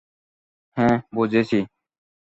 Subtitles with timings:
[0.77, 1.59] হ্যাঁ, বুঝেছি।